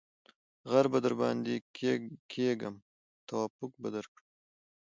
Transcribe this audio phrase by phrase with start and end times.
[0.35, 1.55] ـ غر به درباندې
[2.35, 2.75] کېږم
[3.27, 4.27] توافق به درکړم.